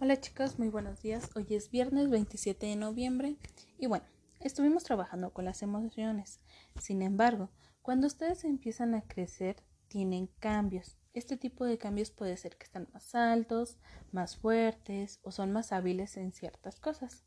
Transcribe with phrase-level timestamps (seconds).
[0.00, 1.28] Hola chicos, muy buenos días.
[1.34, 3.34] Hoy es viernes 27 de noviembre
[3.78, 4.04] y bueno,
[4.38, 6.38] estuvimos trabajando con las emociones.
[6.80, 7.50] Sin embargo,
[7.82, 9.56] cuando ustedes empiezan a crecer,
[9.88, 10.96] tienen cambios.
[11.14, 13.78] Este tipo de cambios puede ser que están más altos,
[14.12, 17.24] más fuertes o son más hábiles en ciertas cosas.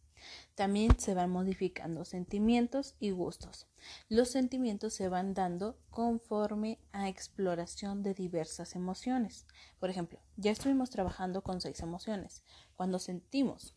[0.56, 3.68] También se van modificando sentimientos y gustos.
[4.10, 9.46] Los sentimientos se van dando conforme a exploración de diversas emociones.
[9.80, 12.44] Por ejemplo, ya estuvimos trabajando con seis emociones.
[12.76, 13.76] Cuando sentimos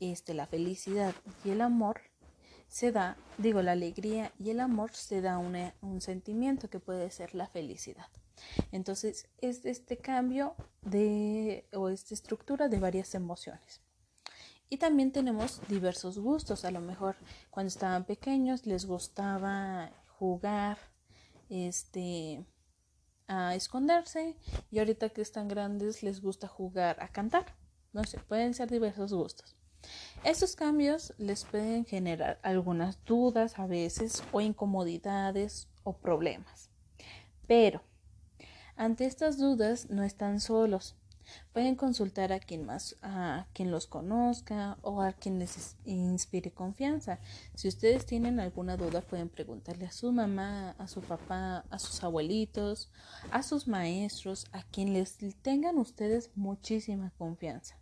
[0.00, 2.00] este, la felicidad y el amor,
[2.68, 7.34] se da, digo, la alegría y el amor se da un sentimiento que puede ser
[7.34, 8.08] la felicidad.
[8.72, 13.80] Entonces, es este cambio de o esta estructura de varias emociones.
[14.68, 16.64] Y también tenemos diversos gustos.
[16.64, 17.16] A lo mejor
[17.50, 20.78] cuando estaban pequeños les gustaba jugar
[21.48, 22.44] este
[23.26, 24.36] a esconderse
[24.70, 27.56] y ahorita que están grandes les gusta jugar a cantar.
[27.92, 29.56] No sé, pueden ser diversos gustos.
[30.24, 36.70] Estos cambios les pueden generar algunas dudas a veces o incomodidades o problemas.
[37.46, 37.82] Pero
[38.76, 40.96] ante estas dudas no están solos.
[41.52, 47.18] Pueden consultar a quien más, a quien los conozca o a quien les inspire confianza.
[47.54, 52.02] Si ustedes tienen alguna duda, pueden preguntarle a su mamá, a su papá, a sus
[52.02, 52.90] abuelitos,
[53.30, 57.78] a sus maestros, a quien les tengan ustedes muchísima confianza.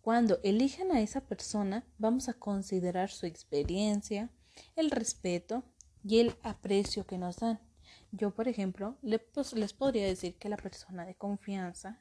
[0.00, 4.30] Cuando elijan a esa persona, vamos a considerar su experiencia,
[4.76, 5.64] el respeto
[6.04, 7.60] y el aprecio que nos dan.
[8.12, 12.00] Yo, por ejemplo, les podría decir que la persona de confianza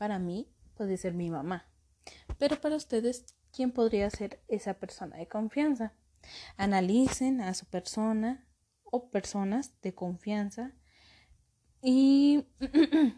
[0.00, 0.48] para mí
[0.78, 1.66] puede ser mi mamá.
[2.38, 5.92] Pero para ustedes, ¿quién podría ser esa persona de confianza?
[6.56, 8.46] Analicen a su persona
[8.82, 10.72] o personas de confianza
[11.82, 12.46] y,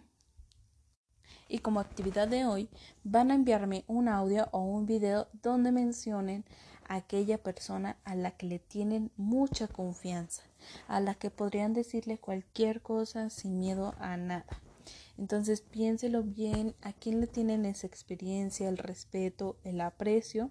[1.48, 2.68] y como actividad de hoy
[3.04, 6.44] van a enviarme un audio o un video donde mencionen
[6.88, 10.42] a aquella persona a la que le tienen mucha confianza,
[10.88, 14.46] a la que podrían decirle cualquier cosa sin miedo a nada.
[15.18, 20.50] Entonces piénselo bien a quién le tienen esa experiencia, el respeto, el aprecio,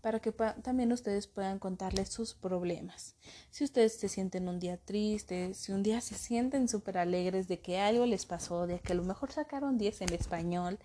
[0.00, 3.16] para que también ustedes puedan contarles sus problemas.
[3.50, 7.60] Si ustedes se sienten un día tristes, si un día se sienten súper alegres de
[7.60, 10.78] que algo les pasó, de que a lo mejor sacaron 10 en español,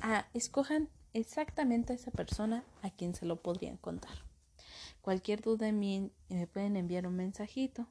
[0.00, 4.24] ah, escojan exactamente a esa persona a quien se lo podrían contar.
[5.02, 7.86] Cualquier duda en mí me pueden enviar un mensajito.